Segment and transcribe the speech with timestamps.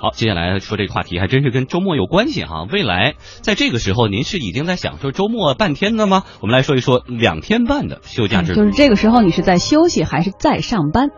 [0.00, 2.66] 好，接下来说这个话题还真是跟周末有关系哈。
[2.70, 6.22] 未来在这个时候，您是已经在享受周末半天的吗？
[6.40, 8.60] 我们来说一说两天半的休假制度。
[8.60, 11.08] 就是这个时候，你是在休息还是在上班？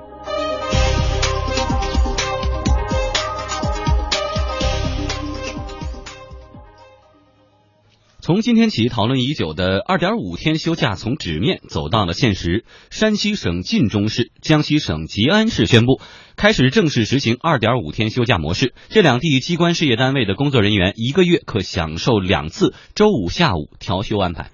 [8.22, 12.66] 从今天起，讨论已久的二点五天休假从纸面走到了现实。
[12.90, 16.02] 山西省晋中市、江西省吉安市宣布，
[16.36, 18.74] 开始正式实行二点五天休假模式。
[18.90, 24.50] 这两地机关事业单位的工作人员一个月可享受两次周五下午调休安排。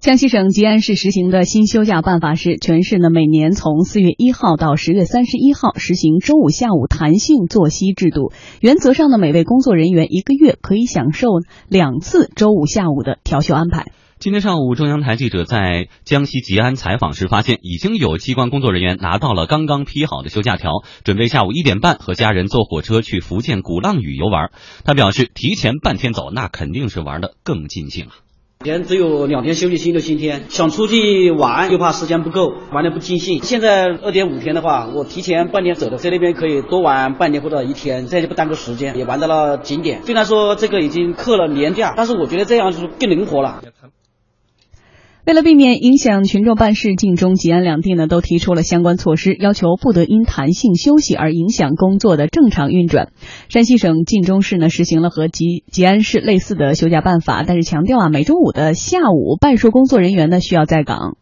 [0.00, 8.32] 江西省吉安市实行的新休假办法是，全市呢每年从四月一号到十月三十一号实行周五下午弹性作息制度。
[8.62, 11.28] 原则上呢，每位工作人员一个月可以享受
[11.68, 13.92] 两次周五下午的调休安排。
[14.18, 20.70] 今天上午，中央台记者在江西吉安采访时发现，已经有机关工作人员拿到了刚刚批好的休假条，
[21.04, 24.50] 准备下午一点半和家人坐火车去福建鼓浪屿游玩。
[24.82, 28.12] 他表示，提前半天走，那肯定是玩的更尽兴啊。
[28.62, 33.42] 前只有两天休息，星期六、星期天，想出去玩又怕时间不够，玩的不尽兴。
[33.42, 40.02] 现在二点五天的话，我提前半天走的，在那边可以多玩半天或者一天，这样就不耽搁时间，也玩到了景点。
[40.04, 43.62] 虽然说这个已经克了年假，但是我觉得这样就是更灵活了。
[45.26, 53.12] 为了避免影响群众办事，晋中、吉安两地呢都提出了相关措施，要求不得因弹性休息而影响工作的正常运转。
[53.48, 61.16] 山西省晋中市呢实行了和吉吉安市类似的休假办法，但是强调啊，每周五的下午，办事工作人员呢需要在岗。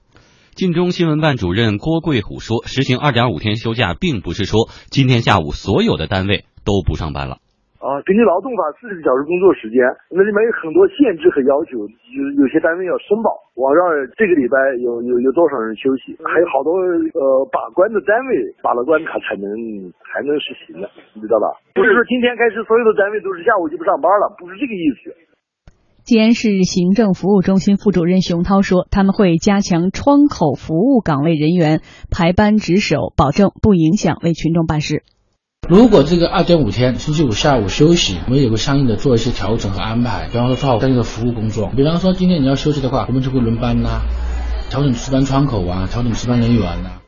[0.54, 7.38] 晋中新闻办主任郭贵虎说，实行二点五天休假，并不是说今天下午所有的单位都不上班了。
[7.78, 13.86] 啊，根据劳动法四十个小时工作时间，那里面有很多限制和要求，有有些单位要申报，我让
[14.18, 16.74] 这个礼拜有有有多少人休息，还有好多
[17.14, 18.30] 呃把关的单位
[18.66, 19.46] 把了关，卡才能
[20.10, 21.54] 才能实行的，你知道吧？
[21.78, 25.14] 不是说今天开始所有的单位都是下午就不上班了，不是这个意思。
[26.02, 31.78] 吉安市行政服务中心副主任熊涛说，他们会加强窗口服务岗位人员
[32.10, 35.06] 排班值守，保证不影响为群众办事。
[35.68, 41.70] 如果这个二点五天星期五下午休息，我们有个相应的做一些调整和安排，比方说做好相应的服务工作。
[41.76, 44.00] 比方说今天你要休息的话，我们就会轮班呐，
[44.70, 47.02] 调整值班窗口啊，调整值班人员呐。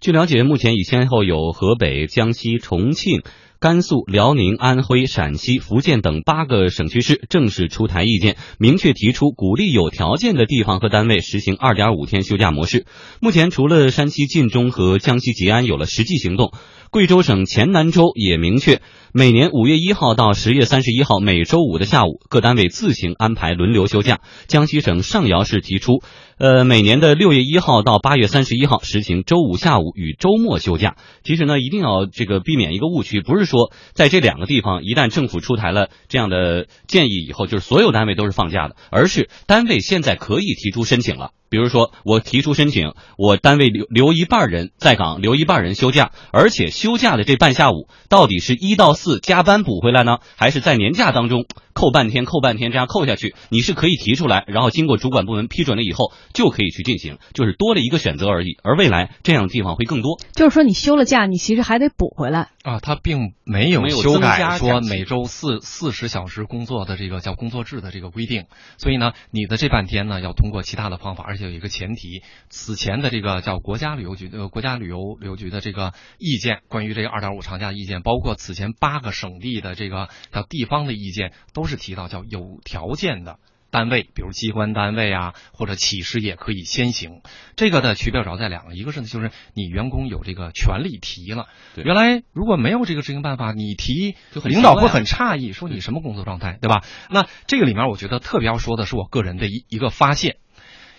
[0.00, 3.20] 据了解，目前已先后有河北、江西、重庆。
[3.60, 12.86] 甘肃、辽宁、安徽、陕西、福建等八个省区市正式出台意见，明确提出鼓励有条件的地方和单位实行二点五天休假模式。
[13.20, 16.52] 目前，除了山西晋中和江西吉安有了实际行动，
[16.90, 18.80] 贵州省黔南州也明确，
[19.12, 24.20] 每年五月一号到十月三十一号每周五的下午，各单位自行安排轮流休假。
[24.46, 26.02] 江西省上饶市提出。
[26.38, 30.96] 呃，每年的六月一号到八月三十一号实行周五下午与周末休假。
[31.24, 41.32] 其实呢，一定要这个避免一个误区，不是说在这两个地方一旦政府出台了这样的建议以后，就是所有单位都是放假的，而是单位现在可以提出申请了。
[41.50, 53.34] 比如说，我提出申请，我单位留留一半人在岗，留一半人休假，而且休假的这半下午，到底是一到四加班补回来呢，还是在年假当中扣半天、扣半天这样扣下去？
[53.48, 58.58] 你是可以提出来，然后经过主管部门批准了以后，就可以去进行，就是多了一个选择而已。
[58.62, 60.18] 而未来这样的地方会更多。
[60.32, 62.78] 就是说，你休了假，你其实还得补回来啊。
[62.80, 68.46] 他并没有修改说每周四四十小时工作的这个叫工作制的这个规定，
[68.76, 83.38] 所以呢，你的这半天呢，要通过其他的方法，而且有一个前提，此前的这个叫国家旅游局呃国家旅游旅游局的这个意见，关于这个二点五长假意见，包括此前八个省地的这个叫地方的意见，都是提到叫有条件的
[83.70, 87.20] 单位，比如机关单位啊或者企事业可以先行。
[87.56, 91.46] 这个的区别主要在两个，一个是呢就是你员工有这个权利提了，
[91.76, 96.82] 原来如果没有这个执行办法，你提领导会很诧异，说你什么工作状态，对吧？
[97.10, 100.36] 那这个里面我觉得特别要说的是我个人的一一个发现。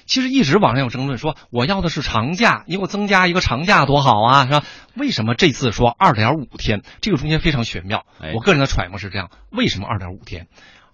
[0.05, 4.63] 其实一直网上有争论说，我要的是长假，你给我增加一个长假多好啊，是吧？
[4.95, 6.81] 为什么这次说二点五天？
[6.99, 8.07] 这个中间非常玄妙。
[8.33, 10.47] 我个人的揣摩是这样：为什么二点五天？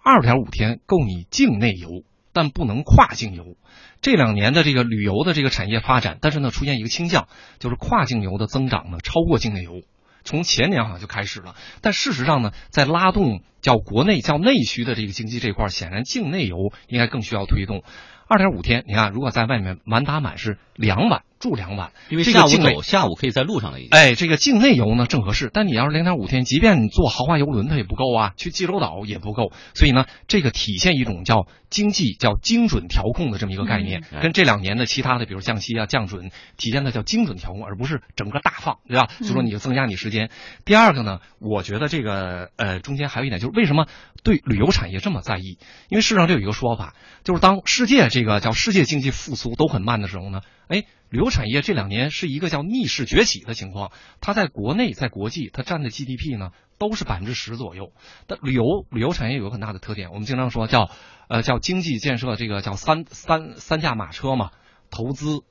[0.07, 3.57] 二点五天够你境内游，但不能跨境游。
[4.01, 9.81] 这两年的这个旅游的这个产业发展，但是呢出现一个倾向，就是跨境游的增长呢超过境内游。
[10.23, 16.55] 从前年好像就开始了，但事实上呢，在拉动叫国内叫内需的这个经济这块，显然境内游
[16.87, 17.81] 应该更需要推动。
[18.27, 23.79] 二点五天，你看，如果在外面满打满是两晚，住两晚，因为下午走，下午可以在路上了。
[23.79, 23.89] 已经。
[23.91, 29.51] 哎，这个境内游呢正合适，但你要是零点五天，即便你坐豪华游轮，它也不够啊，去济州岛也不够。
[29.73, 39.07] 所以呢，这个体现一种叫经济叫精准调控的这么一个概念，跟这两年的其他的，比如降息啊、降准，体现的叫精准调控，而不是整个大放，对吧？
[39.19, 40.29] 所以说你就增加你时间。
[40.63, 43.87] 第二个呢，我觉得这个呃中间还有一点，就是为什么
[44.23, 45.57] 对旅游产业这么在意？
[45.89, 50.85] 因为事实上有一个说法，就是当世界这个叫世界经济复苏都很慢的时候呢，哎。
[51.11, 57.93] 旅游产业这两年是一个叫逆势崛起的情况，它在国内、在国际，它占的 GDP 呢都是百分之十左右。
[58.27, 60.89] 但旅游旅游产业有个很大的特点，我们经常说叫
[61.29, 64.51] 呃叫经济建设，这个叫三三三驾马车嘛，
[64.89, 65.43] 投资、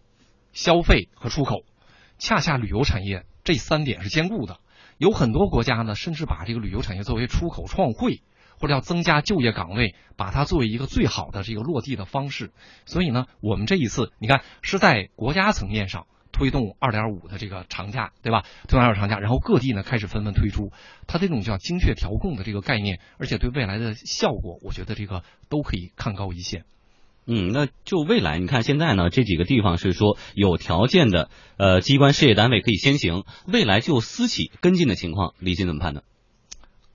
[0.52, 1.64] 消费和出口。
[2.18, 4.58] 恰恰旅游产业这三点是兼顾的，
[4.98, 8.22] 有很多国家呢，甚至把这个旅游产业作为出口创汇。
[8.60, 12.52] 或者要增加就业岗位，把它作为一个最好的这个落地的方式。
[12.86, 18.42] 所以呢，我们这一次你看是在国家层面上推动二点五的这个长假，对吧？
[18.66, 20.72] 推动二点长假，然后各地呢开始纷纷推出，
[21.06, 26.64] 它这种叫精确调控的这个概念，而且对未来的效果，我觉得这个都可以看高一线。
[27.26, 36.04] 嗯，那就未来你看现在呢，这几个地方是说有条件的呃机关事业单位可以先行，未来就私企跟进的情况，李欣怎么判断？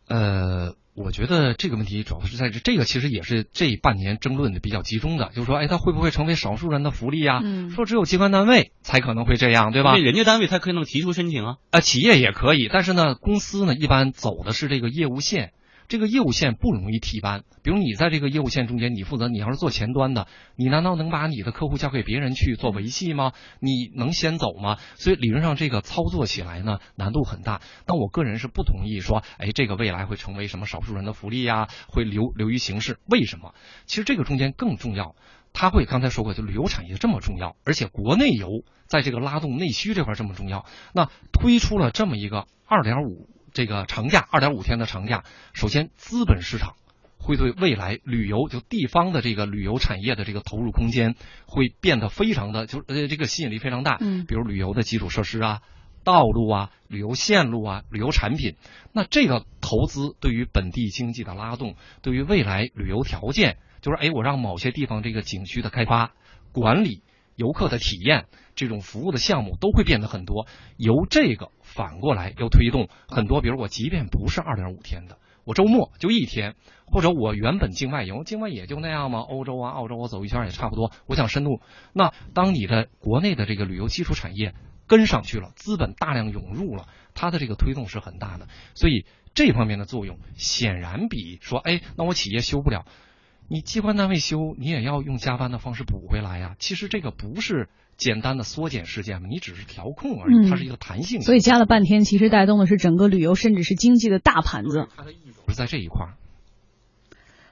[0.07, 0.75] 呃。
[1.01, 7.39] 我觉得这个问题主要是在这，这个其实也是这半年争论的比较集中的，就是说，哎，它会不会成为少数人的福利呀？
[7.73, 9.95] 说只有机关单位才可能会这样，对吧？
[9.95, 15.53] 人家单位才可以能提出申请啊，啊，企业也可以，但是呢，公司呢一般走的是这个业务线。
[15.89, 23.33] 这个业务线不容易替班，比如你在这个业务线中间，你负责，你要是做前端的，你难道能把你的客户交给别人去做维系吗？
[23.59, 24.77] 你能先走吗？
[24.97, 27.61] 所以理论上这个操作起来呢难度很大。
[27.87, 31.67] 但我个人是不同意说，哎，这个未来会成为什么少数人的福利呀？
[31.87, 32.99] 会流流于形式？
[33.07, 33.55] 为什么？
[33.87, 35.15] 其实这个中间更重要，
[35.53, 38.47] 他会刚才说过，就旅游产业这么重要，而且国内游
[38.85, 43.27] 在这个拉动内需这块这么重要，那推出了这么一个二点五。
[43.59, 46.75] 这个长假二点五天的长假，首先资本市场
[47.17, 51.15] 会对未来旅游就地方的这个旅游产业的这个投入空间
[51.45, 53.97] 会变得非常的就呃这个吸引力非常大。
[53.99, 55.61] 嗯，比如旅游的基础设施啊、
[56.05, 58.55] 道路啊、旅游线路啊、旅游产品，
[58.93, 66.13] 那这个投资对于本地经济的拉动，对于未来旅游条件，就是哎我让某些地方这个景区的开发、
[66.53, 67.03] 管理、
[67.39, 70.45] 游客的体验这种服务的项目都会变得很多，
[70.75, 71.49] 由这个。
[71.61, 76.55] 反过来又推动很多，比如我即便不是二点五天的，我周末就一天，
[76.87, 80.91] 或者我原本境外游，境外也就那样嘛，欧洲啊、澳洲我走一圈也差不多。
[81.05, 81.61] 我想深度，
[81.93, 84.55] 那当你的国内的这个旅游基础产业
[84.87, 88.47] 跟上去了，资本大量涌入了，它的这个推动是很大的。
[88.73, 89.05] 所以
[89.35, 92.85] 这方面的作用显然比说，哎，那我企业修不了。
[93.49, 96.55] 你机关单位休，你也要用加班的方式补回来呀。
[96.59, 97.67] 其实这个不是
[97.97, 101.21] 简单的缩减时间嘛，你只是调控而已，它是一个弹性。
[101.21, 104.87] 所以加了半天，其实带动的是整个旅游甚至是经济的大盘子。
[104.95, 105.17] 它的意
[105.47, 106.13] 是在这一块儿。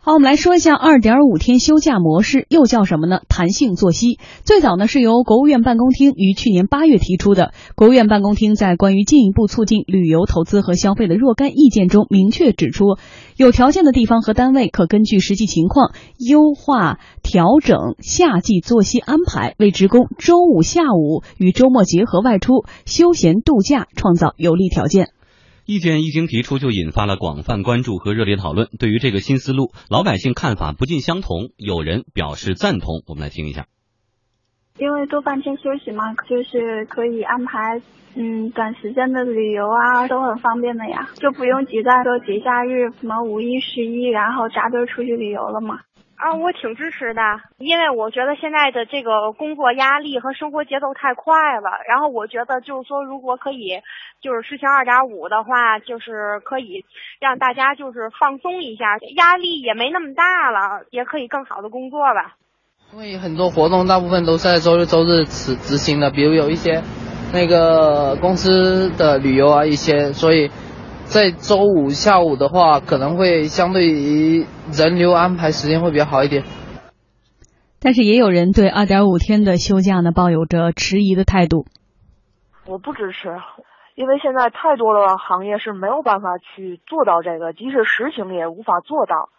[0.07, 3.19] 好，我们来说一下二点五天休假模式，又叫什么呢？
[3.27, 4.19] 弹性作息。
[4.45, 7.51] 最早呢是由国务院办公厅于去年八月提出的。
[7.75, 12.95] 国务院办公厅在关于进一步促进旅游投资和消费的若干意见中，明确指出，
[13.35, 25.09] 有条件的地方和单位可根据实际情况优化调整夏季作息安排，为职工周五下午与周末结合外出休闲度假创造有利条件。
[25.67, 28.69] 意见一经提出，就引发了广泛关注和热烈讨论。
[28.79, 33.03] 对于这个新思路，老百姓看法不尽相同，有人表示赞同。
[33.05, 33.65] 我们来听一下。
[34.79, 37.81] 因为多半天休息嘛，就是可以安排
[38.15, 45.81] 嗯短时间的旅游啊，都很方便的呀，就不用挤在说节假日什么五一、十一，然后扎堆出去旅游了嘛。
[46.17, 47.21] 啊，我挺支持的，
[47.59, 51.69] 因为我觉得现在的这个工作压力和生活节奏太快了。
[51.87, 53.81] 然后我觉得就是说，如果可以，
[54.19, 56.83] 就是实行二点五的话，就是可以
[57.19, 62.33] 让大家就是放松一下，压力也没那么大了，也可以更好的工作吧。
[62.93, 66.81] 因为很多活动大部分都是在周六周日执执行的，比如有一些
[67.31, 70.49] 那个公司的旅游啊一些，所以。
[71.09, 76.43] 在周五下午的话，可能会相对于人流安排时间会比较好一点。
[77.79, 81.65] 但是也有人对二点五天的休假呢抱有着迟疑的态度。
[82.65, 83.29] 我不支持，
[83.95, 89.29] 因为现在太多的行业是没有办法去做到这个，即使实行也无法做到。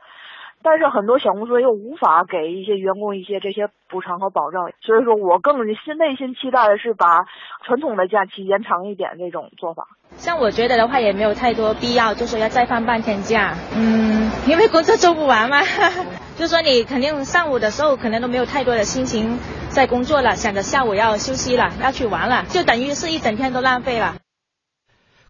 [0.63, 7.27] 但是很多小公司又无法给一些员工一些这些补偿和保障，所以说我更心内心期待的是把
[7.65, 9.87] 传统的假期延长一点这种做法。
[10.17, 13.55] 像我觉得的话也没有太多必要，就说要再放半天假。
[13.77, 15.61] 嗯，因为工作做不完嘛，
[16.37, 19.39] 就说你肯定上午的时候可能都没有太多的心情
[19.69, 24.17] 在工作了，想着下午要休息了，要去玩了，就等于是一整天都浪费了。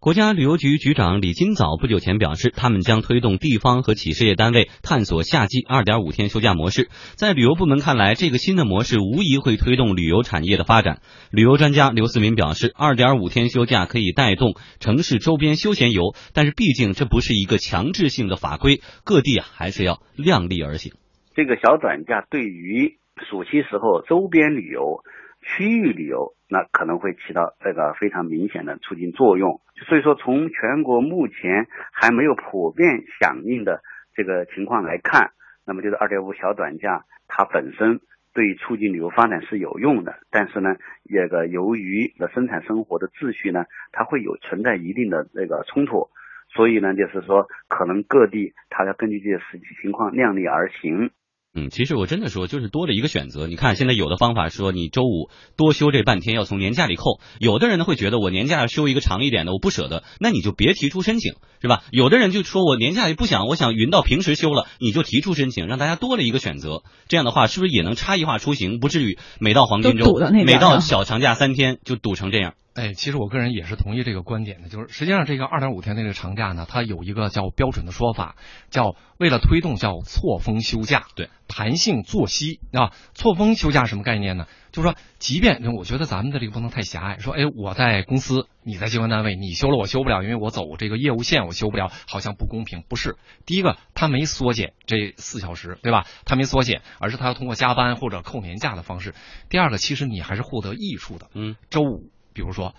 [0.00, 6.88] 国家旅游局局长李金早不久前表示，他们将推动地方和企事业单位探索夏季二点五天休假模式。
[7.16, 11.00] 在旅游部门看来，这个新的模式无疑会推动旅游产业的发展。
[11.32, 20.92] 旅游专家刘思明表示，二点五天休假可以带动城市周边休闲游，但是毕竟这不是一个强制性的法规，各地啊还是要量力而行。
[21.34, 25.02] 这个小短假对于暑期时候周边旅游。
[25.40, 33.80] 区域旅游那可能会起到这个非常明显的促进作用，所以说从全国目前还没有普遍响应的
[34.14, 35.30] 这个情况来看，
[35.66, 38.00] 那么就是二点五小短假它本身
[38.34, 40.76] 对促进旅游发展是有用的，但是呢，
[41.08, 46.10] 这个由于的生产生活的秩序呢，它会有存在一定的这个冲突，
[46.50, 51.10] 所以呢，就是说可能各地它要根据这些实际情况量力而行。
[51.58, 53.48] 嗯，其实我真的说，就是多了一个选择。
[53.48, 57.20] 你看，现在有的方法说，你周五多休这半天要从年假里扣。
[57.40, 61.82] 有的人呢会觉得，我年假要休一个长一点的，我不舍得，那你就别提出申请，是吧？
[61.90, 66.82] 有的人就说我年假也不想，我想匀到平时休了，你就提出申请，让大家多了一个选择。
[67.08, 72.54] 这样的话，是不是也能差异化出行，不至于每到黄金周、每到小长假三天就堵成这样？
[72.78, 78.36] 哎，其实我个人也是同意这个观点的，就是实际上这个二点五天的这个长假呢，它有一个叫标准的说法，
[78.70, 82.92] 叫为了推动叫错峰休假，对，弹性作息啊。
[83.14, 84.46] 错峰休假什么概念呢？
[84.70, 92.84] 就是说，即便我觉得咱们的这个不能太狭隘，说哎，我在公司，你在机关单位，你休了我休不了，因为我走这个业务线我休不了，好像不公平。
[92.88, 96.06] 不是，第一个他没缩减这四小时，对吧？
[96.24, 99.14] 他没缩减，而是他要通过加班或者扣年假的方式。
[99.48, 102.10] 第二个，其实你还是获得益处的，嗯，周五。
[102.38, 102.76] 比如说，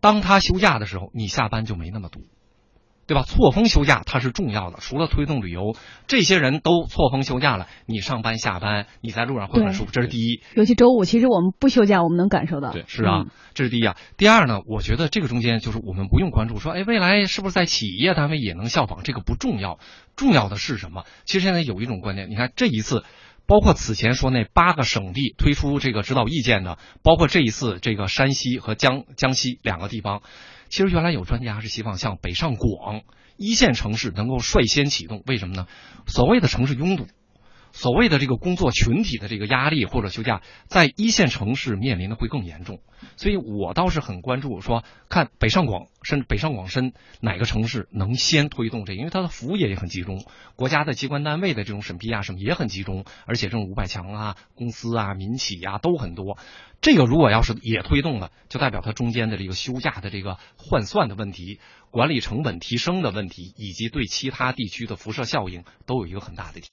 [0.00, 2.20] 当他休假的时候，你下班就没那么堵，
[3.08, 3.24] 对吧？
[3.24, 5.74] 错峰休假它是重要的，除了推动旅游，
[6.06, 10.42] 这些人都错峰休假了，你上班下班你在路上会很舒服，这是第一。
[10.54, 12.70] 尤其周五，其实我们不休假，我们能感受到。
[12.70, 13.96] 对，是啊，这是第一啊。
[14.16, 19.02] 第二呢，我觉得这个中间就是我们不用关注说，哎，未来是不是在企业单位也能效仿？
[19.02, 19.80] 这个不重要，
[20.14, 21.02] 重要的是什么？
[21.24, 23.02] 其实现在有一种观念，你看这一次。
[23.50, 30.22] 包括此前说那八个省地推出这个指导意见的，包括这一次这个山西和江江西两个地方，
[30.68, 33.00] 其实原来有专家是希望像北上广
[33.36, 35.66] 一线城市能够率先启动，为什么呢？
[36.06, 37.08] 所谓的城市拥堵。
[37.72, 42.80] 所谓的这个工作群体的这个压力或者休假，在一线城市面临的会更严重，
[43.16, 50.24] 所以我倒是很关注，说看北上广深、北上广深哪个城市能先推动这，因为它的服务业也很集中，
[50.56, 56.38] 国家的机关单位的这种审批啊什么也很集中，而且这种五百强啊、公司啊、民企啊都很多。
[56.80, 61.60] 这个如果要是也推动了，就代表它中间的这个休假的这个换算的问题、
[61.90, 66.68] 管理成本提升的问题，以及对其他地区的辐射效应，都有一个很大的提。